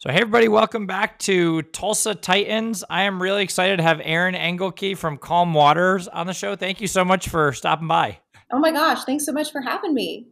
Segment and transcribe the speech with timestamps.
[0.00, 2.82] So, hey, everybody, welcome back to Tulsa Titans.
[2.88, 6.56] I am really excited to have Erin Engelke from Calm Waters on the show.
[6.56, 8.18] Thank you so much for stopping by.
[8.50, 10.28] Oh my gosh, thanks so much for having me.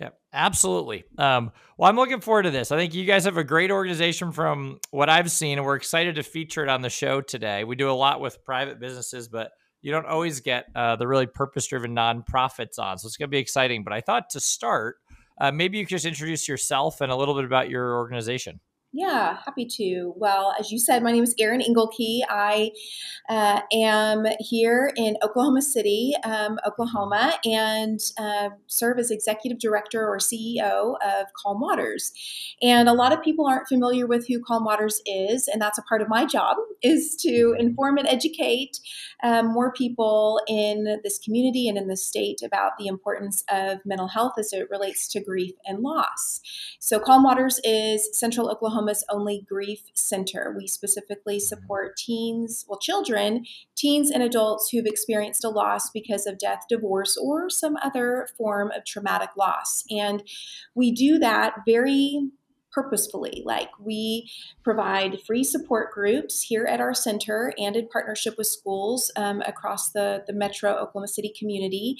[0.00, 1.04] Yep, absolutely.
[1.16, 2.70] Um, well, I'm looking forward to this.
[2.70, 6.16] I think you guys have a great organization from what I've seen, and we're excited
[6.16, 7.64] to feature it on the show today.
[7.64, 11.26] We do a lot with private businesses, but you don't always get uh, the really
[11.26, 12.98] purpose driven nonprofits on.
[12.98, 13.82] So it's going to be exciting.
[13.82, 14.96] But I thought to start,
[15.40, 18.60] uh, maybe you could just introduce yourself and a little bit about your organization.
[18.96, 20.14] Yeah, happy to.
[20.16, 22.22] Well, as you said, my name is Erin Engelke.
[22.30, 22.70] I
[23.28, 30.16] uh, am here in Oklahoma City, um, Oklahoma, and uh, serve as executive director or
[30.16, 32.10] CEO of Calm Waters.
[32.62, 35.82] And a lot of people aren't familiar with who Calm Waters is, and that's a
[35.82, 38.78] part of my job is to inform and educate
[39.22, 44.08] um, more people in this community and in the state about the importance of mental
[44.08, 46.40] health as it relates to grief and loss.
[46.78, 50.54] So, Calm Waters is Central Oklahoma Oklahoma's only grief center.
[50.56, 53.44] We specifically support teens, well, children,
[53.76, 58.70] teens, and adults who've experienced a loss because of death, divorce, or some other form
[58.70, 59.84] of traumatic loss.
[59.90, 60.22] And
[60.74, 62.30] we do that very
[62.76, 63.42] purposefully.
[63.46, 64.30] Like we
[64.62, 69.92] provide free support groups here at our center and in partnership with schools um, across
[69.92, 71.96] the, the metro Oklahoma City community.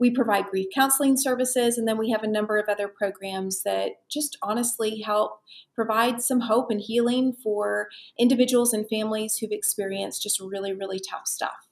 [0.00, 3.92] We provide grief counseling services, and then we have a number of other programs that
[4.10, 5.42] just honestly help
[5.76, 7.86] provide some hope and healing for
[8.18, 11.68] individuals and families who've experienced just really, really tough stuff.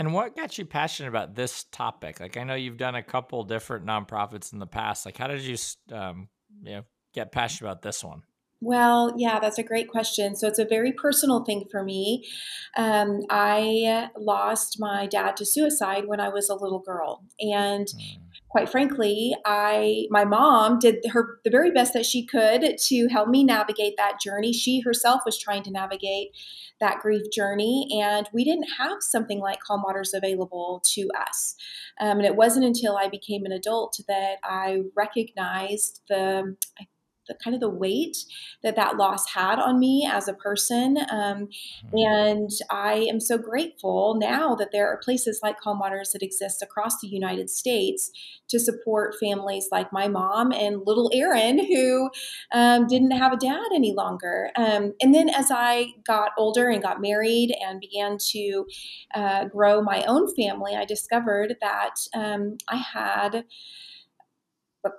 [0.00, 2.20] And what got you passionate about this topic?
[2.20, 5.04] Like, I know you've done a couple different nonprofits in the past.
[5.04, 5.56] Like, how did you,
[5.92, 6.28] um,
[6.62, 6.82] you know,
[7.18, 8.22] get passionate about this one?
[8.60, 10.34] Well, yeah, that's a great question.
[10.34, 12.24] So it's a very personal thing for me.
[12.76, 18.18] Um, I lost my dad to suicide when I was a little girl, and mm.
[18.48, 23.28] quite frankly, I my mom did her the very best that she could to help
[23.28, 24.52] me navigate that journey.
[24.52, 26.30] She herself was trying to navigate
[26.80, 31.54] that grief journey, and we didn't have something like Calm Waters available to us.
[32.00, 36.86] Um, and it wasn't until I became an adult that I recognized the I
[37.28, 38.16] the kind of the weight
[38.62, 40.98] that that loss had on me as a person.
[41.10, 41.96] Um, mm-hmm.
[41.96, 46.62] and I am so grateful now that there are places like Calm Waters that exist
[46.62, 48.10] across the United States
[48.48, 52.10] to support families like my mom and little Erin, who
[52.52, 54.50] um, didn't have a dad any longer.
[54.56, 58.66] Um, and then as I got older and got married and began to
[59.14, 63.44] uh, grow my own family, I discovered that um, I had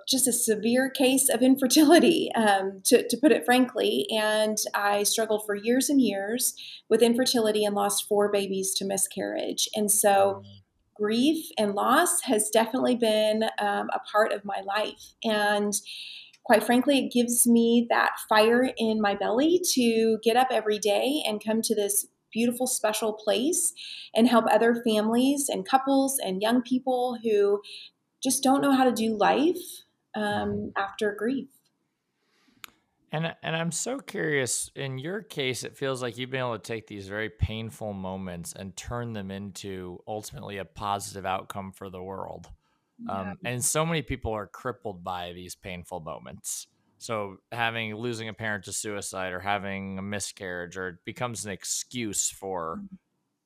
[0.08, 4.06] just a severe case of infertility, um, to, to, put it frankly.
[4.10, 6.54] And I struggled for years and years
[6.88, 9.68] with infertility and lost four babies to miscarriage.
[9.74, 10.42] And so,
[10.94, 15.14] grief and loss has definitely been um, a part of my life.
[15.24, 15.72] And
[16.44, 21.22] quite frankly, it gives me that fire in my belly to get up every day
[21.26, 23.72] and come to this beautiful, special place
[24.14, 27.60] and help other families and couples and young people who
[28.22, 31.48] just don't know how to do life um, after grief.
[33.12, 34.70] And and I'm so curious.
[34.76, 38.52] In your case, it feels like you've been able to take these very painful moments
[38.52, 42.48] and turn them into ultimately a positive outcome for the world.
[43.04, 43.20] Yeah.
[43.20, 46.68] Um, and so many people are crippled by these painful moments.
[46.98, 51.50] So having losing a parent to suicide or having a miscarriage or it becomes an
[51.50, 52.96] excuse for mm-hmm.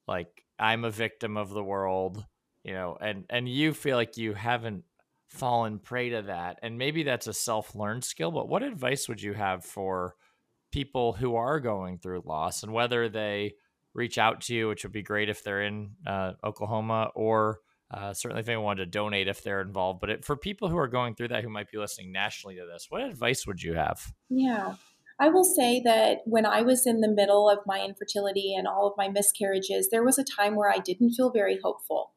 [0.08, 2.24] like I'm a victim of the world,
[2.64, 4.84] you know, and and you feel like you haven't
[5.28, 6.58] fallen prey to that.
[6.62, 10.14] And maybe that's a self learned skill, but what advice would you have for
[10.72, 13.52] people who are going through loss and whether they
[13.94, 17.60] reach out to you, which would be great if they're in uh, Oklahoma, or
[17.92, 20.00] uh, certainly if anyone wanted to donate if they're involved.
[20.00, 22.66] But it, for people who are going through that, who might be listening nationally to
[22.66, 24.12] this, what advice would you have?
[24.28, 24.74] Yeah.
[25.20, 28.88] I will say that when I was in the middle of my infertility and all
[28.88, 32.13] of my miscarriages, there was a time where I didn't feel very hopeful.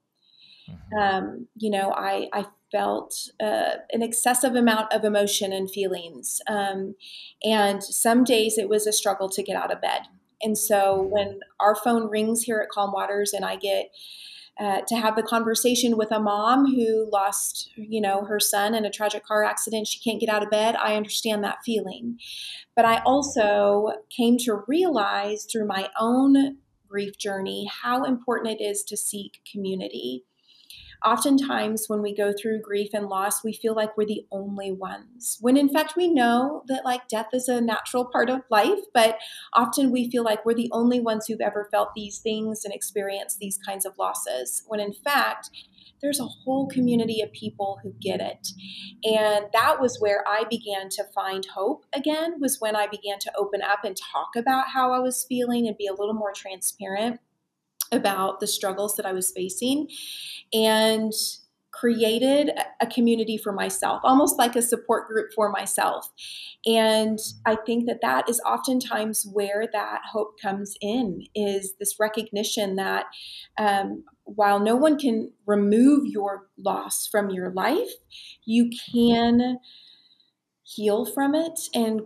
[0.69, 0.97] Mm-hmm.
[0.97, 6.41] Um, you know, I, I felt uh, an excessive amount of emotion and feelings.
[6.47, 6.95] Um,
[7.43, 10.01] and some days it was a struggle to get out of bed.
[10.41, 13.91] And so when our phone rings here at Calm Waters and I get
[14.59, 18.85] uh, to have the conversation with a mom who lost, you know, her son in
[18.85, 20.75] a tragic car accident, she can't get out of bed.
[20.75, 22.17] I understand that feeling.
[22.75, 28.83] But I also came to realize through my own grief journey how important it is
[28.85, 30.23] to seek community
[31.05, 35.37] oftentimes when we go through grief and loss, we feel like we're the only ones.
[35.41, 39.17] When in fact, we know that like death is a natural part of life, but
[39.53, 43.39] often we feel like we're the only ones who've ever felt these things and experienced
[43.39, 44.63] these kinds of losses.
[44.67, 45.49] When in fact,
[46.01, 48.49] there's a whole community of people who get it.
[49.03, 53.31] And that was where I began to find hope again, was when I began to
[53.37, 57.19] open up and talk about how I was feeling and be a little more transparent
[57.91, 59.89] about the struggles that I was facing.
[60.53, 61.13] And
[61.79, 62.51] created
[62.81, 66.11] a community for myself, almost like a support group for myself.
[66.65, 72.77] And I think that that is oftentimes where that hope comes in is this recognition
[72.77, 73.05] that
[73.59, 77.91] um, while no one can remove your loss from your life,
[78.43, 79.59] you can
[80.63, 81.59] heal from it.
[81.75, 82.01] And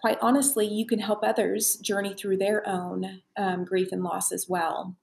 [0.00, 4.46] quite honestly, you can help others journey through their own um, grief and loss as
[4.48, 4.96] well.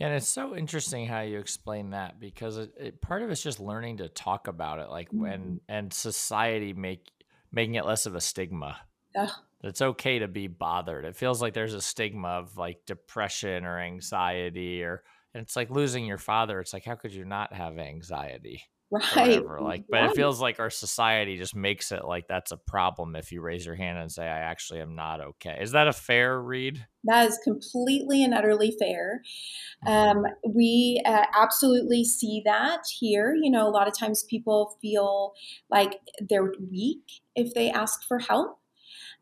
[0.00, 3.42] Yeah, and it's so interesting how you explain that because it, it, part of it's
[3.42, 5.56] just learning to talk about it, like when mm-hmm.
[5.68, 7.06] and society make
[7.52, 8.78] making it less of a stigma.
[9.14, 9.30] Ugh.
[9.62, 11.04] It's okay to be bothered.
[11.04, 15.02] It feels like there's a stigma of like depression or anxiety or
[15.34, 16.60] and it's like losing your father.
[16.60, 18.62] It's like how could you not have anxiety?
[18.90, 19.40] Right.
[19.46, 20.10] Like, but right.
[20.10, 23.64] it feels like our society just makes it like that's a problem if you raise
[23.64, 25.58] your hand and say, I actually am not okay.
[25.60, 26.84] Is that a fair read?
[27.04, 29.22] That is completely and utterly fair.
[29.86, 30.18] Mm-hmm.
[30.18, 33.32] Um, we uh, absolutely see that here.
[33.34, 35.34] You know, a lot of times people feel
[35.70, 38.58] like they're weak if they ask for help,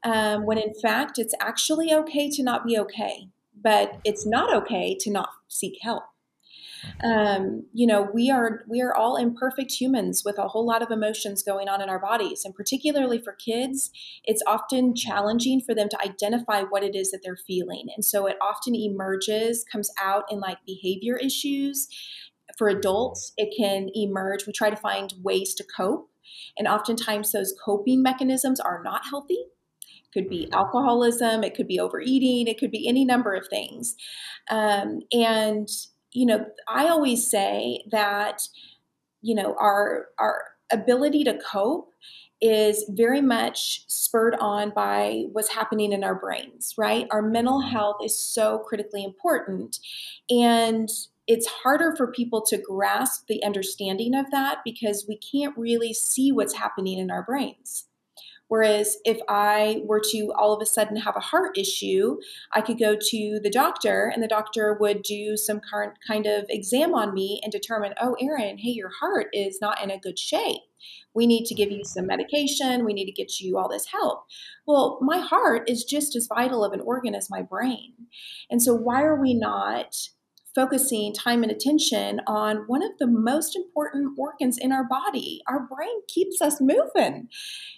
[0.02, 3.28] um, when in fact, it's actually okay to not be okay,
[3.60, 6.04] but it's not okay to not seek help
[7.04, 10.90] um, you know we are we are all imperfect humans with a whole lot of
[10.90, 12.42] emotions going on in our bodies.
[12.44, 13.90] And particularly for kids
[14.24, 17.86] it's often challenging for them to identify what it is that they're feeling.
[17.94, 21.88] And so it often emerges comes out in like behavior issues.
[22.56, 24.46] For adults it can emerge.
[24.46, 26.10] We try to find ways to cope.
[26.56, 29.44] And oftentimes those coping mechanisms are not healthy.
[30.14, 33.94] Could be alcoholism it could be overeating it could be any number of things.
[34.50, 35.68] Um, and
[36.12, 38.42] you know, I always say that,
[39.22, 41.92] you know, our our ability to cope
[42.40, 47.06] is very much spurred on by what's happening in our brains, right?
[47.10, 47.70] Our mental mm-hmm.
[47.70, 49.78] health is so critically important.
[50.30, 50.88] And
[51.26, 56.30] it's harder for people to grasp the understanding of that because we can't really see
[56.30, 57.87] what's happening in our brains.
[58.48, 62.18] Whereas if I were to all of a sudden have a heart issue,
[62.52, 66.94] I could go to the doctor and the doctor would do some kind of exam
[66.94, 70.62] on me and determine, oh, Erin, hey, your heart is not in a good shape.
[71.14, 72.84] We need to give you some medication.
[72.84, 74.24] We need to get you all this help.
[74.66, 77.94] Well, my heart is just as vital of an organ as my brain.
[78.50, 79.96] And so, why are we not
[80.58, 85.40] focusing time and attention on one of the most important organs in our body.
[85.46, 87.28] Our brain keeps us moving.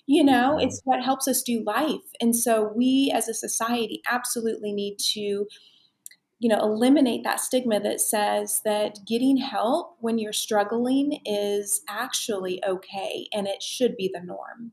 [0.07, 0.67] You know, mm-hmm.
[0.67, 2.01] it's what helps us do life.
[2.23, 5.47] And so we as a society absolutely need to
[6.39, 12.65] you know eliminate that stigma that says that getting help when you're struggling is actually
[12.67, 14.73] okay and it should be the norm.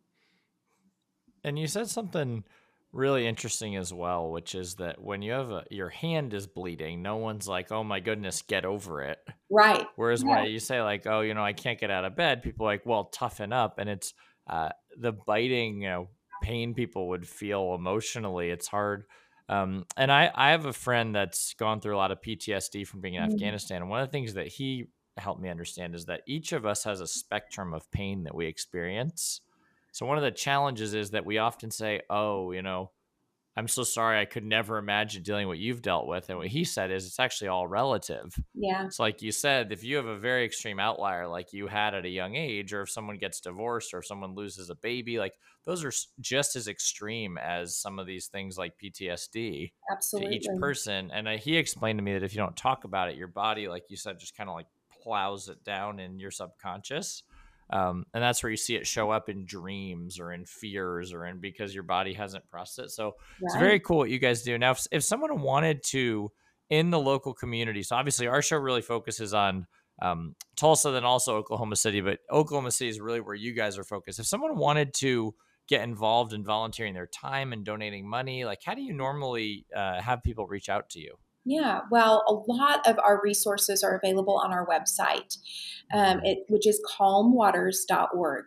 [1.43, 2.45] And you said something
[2.91, 7.01] really interesting as well, which is that when you have a, your hand is bleeding,
[7.01, 9.19] no one's like, "Oh my goodness, get over it."
[9.49, 9.87] Right.
[9.95, 10.41] Whereas yeah.
[10.41, 12.71] when you say like, "Oh, you know, I can't get out of bed," people are
[12.71, 14.13] like, "Well, toughen up." And it's
[14.49, 16.07] uh, the biting, you know,
[16.41, 18.49] pain people would feel emotionally.
[18.49, 19.03] It's hard.
[19.49, 23.01] Um, and I, I have a friend that's gone through a lot of PTSD from
[23.01, 23.33] being in mm-hmm.
[23.33, 23.81] Afghanistan.
[23.81, 24.85] And one of the things that he
[25.17, 28.45] helped me understand is that each of us has a spectrum of pain that we
[28.45, 29.41] experience.
[29.97, 32.91] So one of the challenges is that we often say, "Oh, you know,
[33.55, 34.19] I'm so sorry.
[34.19, 37.07] I could never imagine dealing with what you've dealt with." And what he said is,
[37.07, 38.39] it's actually all relative.
[38.53, 38.85] Yeah.
[38.85, 42.05] It's like you said, if you have a very extreme outlier, like you had at
[42.05, 45.33] a young age, or if someone gets divorced, or if someone loses a baby, like
[45.65, 49.71] those are just as extreme as some of these things like PTSD.
[49.91, 50.29] Absolutely.
[50.29, 53.09] To each person, and uh, he explained to me that if you don't talk about
[53.09, 54.67] it, your body, like you said, just kind of like
[55.01, 57.23] plows it down in your subconscious.
[57.69, 61.25] Um, and that's where you see it show up in dreams or in fears or
[61.25, 62.91] in because your body hasn't processed it.
[62.91, 64.57] So it's very cool what you guys do.
[64.57, 66.31] Now, if, if someone wanted to
[66.69, 69.67] in the local community, so obviously our show really focuses on
[70.01, 73.83] um, Tulsa, then also Oklahoma City, but Oklahoma City is really where you guys are
[73.83, 74.19] focused.
[74.19, 75.33] If someone wanted to
[75.67, 79.99] get involved in volunteering their time and donating money, like how do you normally uh,
[80.01, 81.15] have people reach out to you?
[81.49, 85.37] Yeah, well, a lot of our resources are available on our website,
[85.93, 88.45] um, it, which is calmwaters.org.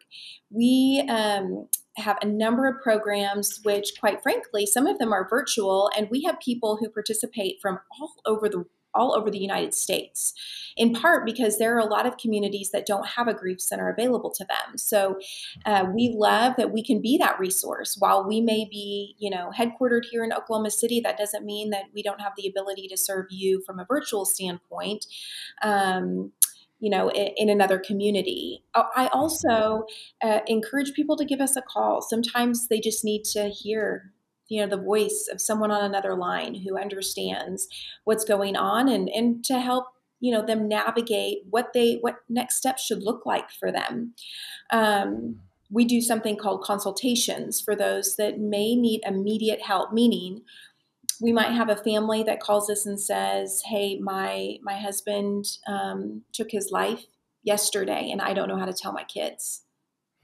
[0.51, 1.67] We um,
[1.97, 6.25] have a number of programs, which, quite frankly, some of them are virtual, and we
[6.25, 10.33] have people who participate from all over the all over the United States,
[10.77, 13.89] in part because there are a lot of communities that don't have a grief center
[13.89, 14.77] available to them.
[14.77, 15.19] So
[15.65, 17.97] uh, we love that we can be that resource.
[17.99, 21.85] While we may be, you know, headquartered here in Oklahoma City, that doesn't mean that
[21.95, 25.07] we don't have the ability to serve you from a virtual standpoint.
[25.63, 26.33] Um,
[26.83, 28.65] you know, in, another community.
[28.75, 29.85] Oh, I also
[30.25, 32.01] uh, encourage people to give us a call.
[32.01, 34.13] Sometimes they just need to hear
[34.51, 37.67] you know the voice of someone on another line who understands
[38.05, 39.87] what's going on and and to help
[40.21, 44.15] you know them navigate what they what next steps should look like for them.
[44.71, 45.41] Um,
[45.73, 50.43] we do something called consultations for those that may need immediate help meaning
[51.23, 56.23] we might have a family that calls us and says hey my my husband um,
[56.33, 57.05] took his life
[57.43, 59.63] yesterday and i don't know how to tell my kids.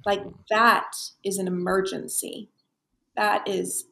[0.04, 0.92] Like that
[1.25, 2.50] is an emergency.
[3.16, 3.87] That is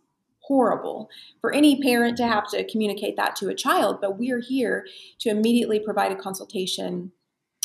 [0.46, 1.08] horrible
[1.40, 4.86] for any parent to have to communicate that to a child, but we're here
[5.20, 7.12] to immediately provide a consultation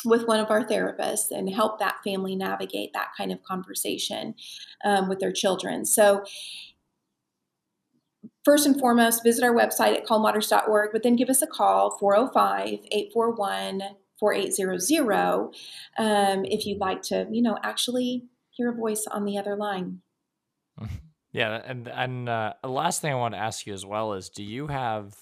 [0.04, 4.34] with one of our therapists and help that family navigate that kind of conversation
[4.84, 5.84] um, with their children.
[5.84, 6.24] So,
[8.44, 12.78] first and foremost, visit our website at calmwaters.org, but then give us a call 405
[12.90, 13.82] 841
[14.18, 15.54] 4800
[15.98, 20.00] um, if you'd like to, you know, actually hear a voice on the other line.
[21.32, 24.30] Yeah, and and uh, the last thing I want to ask you as well is,
[24.30, 25.14] do you have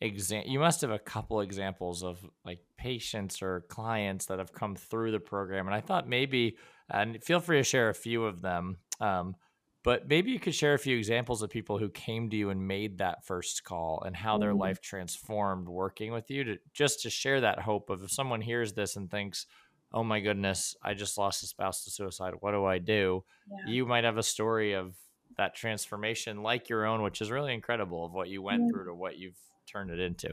[0.00, 0.44] exam?
[0.46, 5.12] You must have a couple examples of like patients or clients that have come through
[5.12, 6.56] the program, and I thought maybe,
[6.90, 8.76] and feel free to share a few of them.
[9.00, 9.34] Um,
[9.82, 12.66] but maybe you could share a few examples of people who came to you and
[12.66, 14.60] made that first call and how their mm-hmm.
[14.60, 18.74] life transformed working with you to just to share that hope of if someone hears
[18.74, 19.46] this and thinks
[19.92, 23.72] oh my goodness i just lost a spouse to suicide what do i do yeah.
[23.72, 24.94] you might have a story of
[25.40, 28.94] that transformation like your own, which is really incredible of what you went through to
[28.94, 30.28] what you've turned it into.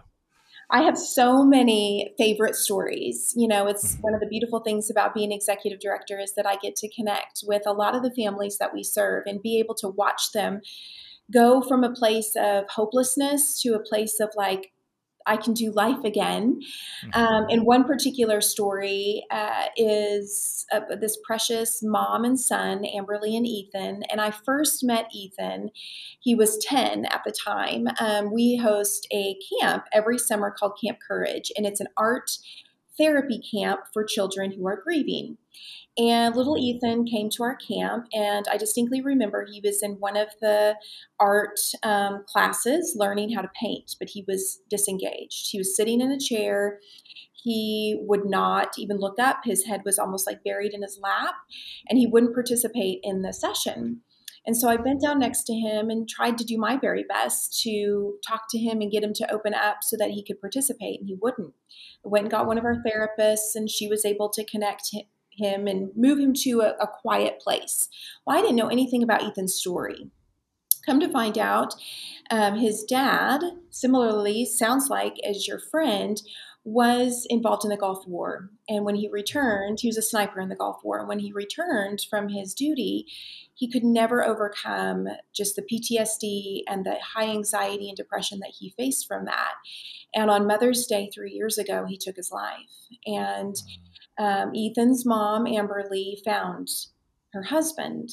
[0.69, 3.33] I have so many favorite stories.
[3.37, 4.01] You know, it's mm-hmm.
[4.01, 7.45] one of the beautiful things about being executive director is that I get to connect
[7.47, 10.59] with a lot of the families that we serve and be able to watch them
[11.31, 14.73] go from a place of hopelessness to a place of like
[15.27, 16.61] I can do life again.
[17.05, 17.19] Mm-hmm.
[17.19, 23.45] Um, and one particular story uh, is uh, this precious mom and son, Amberly and
[23.45, 24.03] Ethan.
[24.09, 25.69] And I first met Ethan,
[26.19, 27.87] he was 10 at the time.
[27.99, 32.31] Um, we host a camp every summer called Camp Courage, and it's an art
[32.97, 35.37] therapy camp for children who are grieving.
[35.97, 40.15] And little Ethan came to our camp, and I distinctly remember he was in one
[40.15, 40.75] of the
[41.19, 45.49] art um, classes learning how to paint, but he was disengaged.
[45.51, 46.79] He was sitting in a chair.
[47.33, 49.39] He would not even look up.
[49.43, 51.33] His head was almost like buried in his lap,
[51.89, 54.01] and he wouldn't participate in the session.
[54.47, 57.59] And so I bent down next to him and tried to do my very best
[57.63, 61.01] to talk to him and get him to open up so that he could participate,
[61.01, 61.53] and he wouldn't.
[62.05, 64.95] I went and got one of our therapists, and she was able to connect
[65.31, 67.89] him and move him to a, a quiet place.
[68.25, 70.09] Well, I didn't know anything about Ethan's story.
[70.85, 71.75] Come to find out,
[72.31, 76.21] um, his dad, similarly, sounds like as your friend,
[76.67, 78.49] was involved in the Gulf War.
[78.67, 80.99] And when he returned, he was a sniper in the Gulf War.
[80.99, 83.05] And when he returned from his duty,
[83.53, 88.71] he could never overcome just the PTSD and the high anxiety and depression that he
[88.71, 89.53] faced from that.
[90.13, 92.89] And on Mother's Day three years ago, he took his life.
[93.05, 93.55] And
[94.19, 96.67] um, Ethan's mom, Amberly, found
[97.31, 98.09] her husband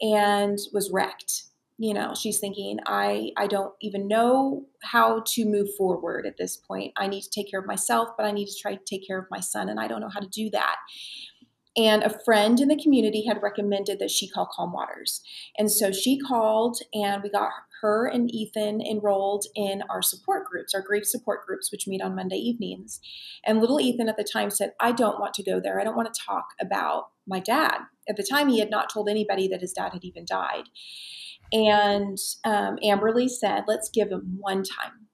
[0.00, 1.44] and was wrecked.
[1.78, 6.56] You know, she's thinking, I, I don't even know how to move forward at this
[6.56, 6.92] point.
[6.96, 9.18] I need to take care of myself, but I need to try to take care
[9.18, 10.76] of my son, and I don't know how to do that.
[11.76, 15.20] And a friend in the community had recommended that she call Calm Waters.
[15.58, 17.50] And so she called, and we got
[17.82, 22.14] her and Ethan enrolled in our support groups, our grief support groups, which meet on
[22.14, 23.00] Monday evenings.
[23.44, 25.80] And little Ethan at the time said, I don't want to go there.
[25.80, 27.78] I don't want to talk about my dad.
[28.08, 30.64] At the time, he had not told anybody that his dad had even died.
[31.52, 35.08] And um, Amberly said, Let's give him one time.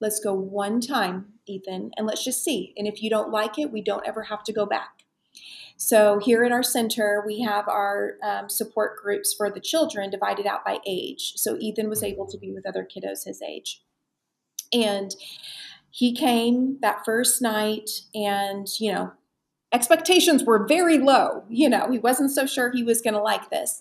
[0.00, 2.72] Let's go one time, Ethan, and let's just see.
[2.76, 4.90] And if you don't like it, we don't ever have to go back.
[5.80, 10.44] So here at our center, we have our um, support groups for the children divided
[10.44, 11.34] out by age.
[11.36, 13.80] So Ethan was able to be with other kiddos his age.
[14.72, 15.14] And
[15.90, 19.12] he came that first night and, you know,
[19.72, 21.44] expectations were very low.
[21.48, 23.80] You know, he wasn't so sure he was going to like this.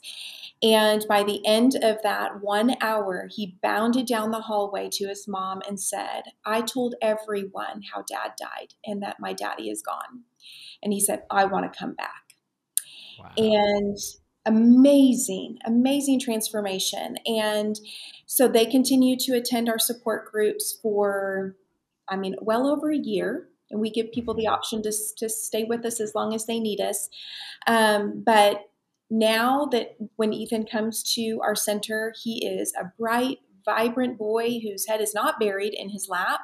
[0.62, 5.28] And by the end of that one hour, he bounded down the hallway to his
[5.28, 10.24] mom and said, I told everyone how dad died and that my daddy is gone.
[10.84, 12.24] And he said, I want to come back.
[13.20, 13.32] Wow.
[13.38, 13.98] And
[14.46, 17.18] amazing, amazing transformation.
[17.26, 17.80] And
[18.26, 21.56] so they continue to attend our support groups for
[22.10, 23.50] I mean, well over a year.
[23.70, 24.54] And we give people the mm-hmm.
[24.54, 27.10] option to, to stay with us as long as they need us.
[27.68, 28.70] Um, but
[29.10, 34.88] now that when Ethan comes to our center, he is a bright, vibrant boy whose
[34.88, 36.40] head is not buried in his lap.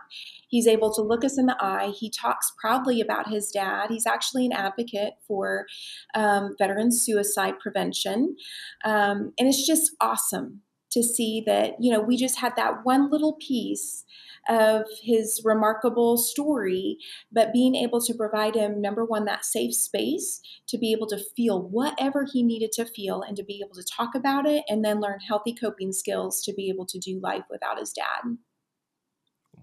[0.50, 1.94] He's able to look us in the eye.
[1.98, 3.88] He talks proudly about his dad.
[3.90, 5.66] He's actually an advocate for
[6.14, 8.36] um, veteran suicide prevention.
[8.84, 10.62] Um, and it's just awesome
[10.94, 14.06] to see that, you know, we just had that one little piece
[14.50, 16.98] of his remarkable story,
[17.32, 21.24] but being able to provide him, number one, that safe space to be able to
[21.36, 24.84] feel whatever he needed to feel and to be able to talk about it and
[24.84, 28.38] then learn healthy coping skills to be able to do life without his dad.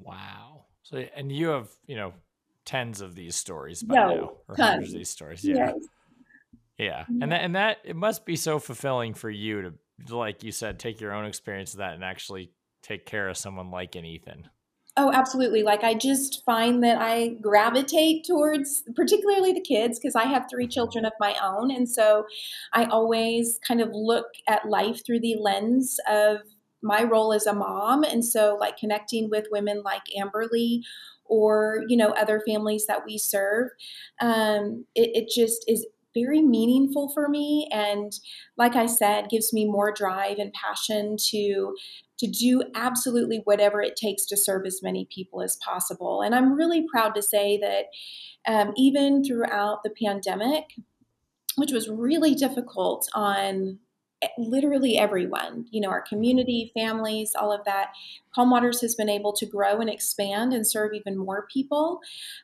[0.01, 0.65] Wow.
[0.83, 2.15] So, and you have, you know,
[2.65, 4.69] tens of these stories by no, now, or tons.
[4.71, 5.45] hundreds of these stories.
[5.45, 5.57] Yeah.
[5.57, 5.75] Yes.
[6.79, 7.05] Yeah.
[7.07, 7.31] And mm-hmm.
[7.31, 9.75] that, and that, it must be so fulfilling for you to,
[10.09, 12.51] like you said, take your own experience of that and actually
[12.83, 14.49] take care of someone like an Ethan.
[14.97, 15.63] Oh, absolutely.
[15.63, 20.67] Like I just find that I gravitate towards particularly the kids because I have three
[20.67, 21.71] children of my own.
[21.71, 22.25] And so
[22.73, 26.41] I always kind of look at life through the lens of
[26.83, 28.03] my role as a mom.
[28.03, 30.81] And so like connecting with women like Amberly
[31.25, 33.69] or, you know, other families that we serve,
[34.21, 38.13] um, it, it just is very meaningful for me and
[38.57, 41.75] like i said gives me more drive and passion to
[42.19, 46.21] to do absolutely whatever it takes to serve as many people as possible.
[46.21, 47.87] And i'm really proud to say that
[48.47, 50.65] um, even throughout the pandemic
[51.57, 53.79] which was really difficult on
[54.39, 57.93] literally everyone, you know, our community, families, all of that.
[58.35, 62.01] Calm Waters has been able to grow and expand and serve even more people.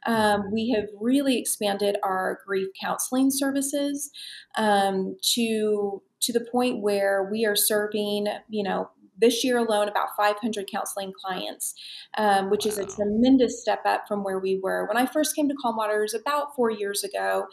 [0.07, 4.11] Um, we have really expanded our grief counseling services
[4.57, 10.09] um, to to the point where we are serving, you know, this year alone about
[10.17, 11.75] 500 counseling clients,
[12.19, 12.71] um, which wow.
[12.71, 14.87] is a tremendous step up from where we were.
[14.87, 17.47] When I first came to Calm Waters about four years ago,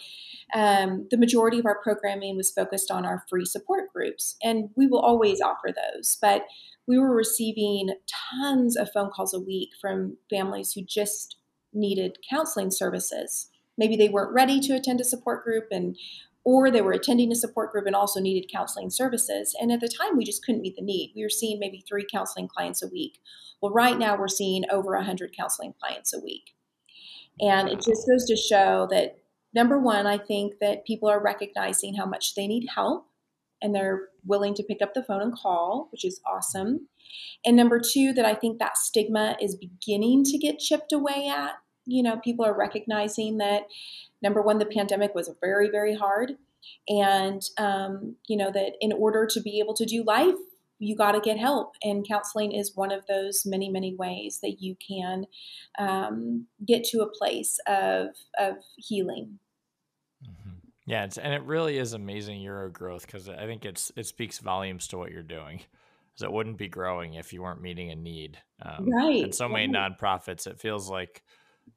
[0.54, 4.88] um, the majority of our programming was focused on our free support groups, and we
[4.88, 6.18] will always offer those.
[6.22, 6.46] But
[6.88, 7.96] we were receiving
[8.42, 11.38] tons of phone calls a week from families who just
[11.74, 13.50] needed counseling services.
[13.78, 15.96] Maybe they weren't ready to attend a support group and
[16.46, 19.56] or they were attending a support group and also needed counseling services.
[19.60, 21.14] And at the time, we just couldn't meet the need.
[21.16, 23.20] We were seeing maybe three counseling clients a week.
[23.62, 26.52] Well, right now, we're seeing over 100 counseling clients a week.
[27.40, 29.20] And it just goes to show that
[29.54, 33.08] number one, I think that people are recognizing how much they need help
[33.62, 36.90] and they're willing to pick up the phone and call, which is awesome.
[37.46, 41.54] And number two, that I think that stigma is beginning to get chipped away at.
[41.86, 43.68] You know, people are recognizing that
[44.22, 46.38] number one, the pandemic was very, very hard.
[46.88, 50.36] And, um, you know, that in order to be able to do life,
[50.80, 51.76] you got to get help.
[51.82, 55.26] And counseling is one of those many, many ways that you can
[55.78, 59.40] um, get to a place of, of healing.
[60.24, 60.50] Mm-hmm.
[60.86, 64.88] Yeah, and it really is amazing your growth because I think it's it speaks volumes
[64.90, 65.62] to what you're doing.
[66.14, 68.38] Because it wouldn't be growing if you weren't meeting a need.
[68.62, 69.24] Um, right.
[69.24, 69.98] And so many right.
[69.98, 71.24] nonprofits, it feels like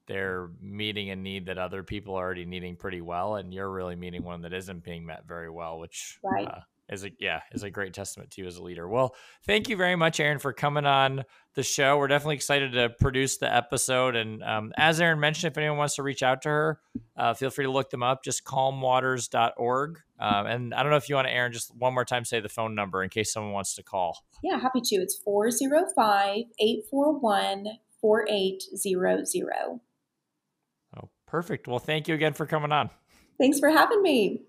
[0.07, 3.97] they're meeting a need that other people are already needing pretty well, and you're really
[3.97, 6.47] meeting one that isn't being met very well, which right.
[6.47, 8.89] uh, is a yeah is a great testament to you as a leader.
[8.89, 11.99] Well, thank you very much, Erin, for coming on the show.
[11.99, 15.97] We're definitely excited to produce the episode, and um, as Erin mentioned, if anyone wants
[15.97, 16.81] to reach out to her,
[17.17, 18.23] uh, feel free to look them up.
[18.23, 20.01] Just calmwaters.org.
[20.19, 22.41] Um, and I don't know if you want to, Erin, just one more time say
[22.41, 24.25] the phone number in case someone wants to call.
[24.43, 24.97] Yeah, happy to.
[24.97, 27.67] It's 405 841
[28.07, 29.81] 4800.
[30.97, 31.67] Oh, perfect.
[31.67, 32.89] Well, thank you again for coming on.
[33.37, 34.43] Thanks for having me.